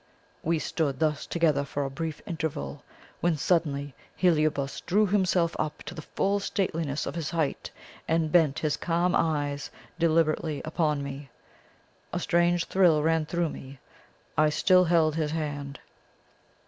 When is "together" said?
1.27-1.63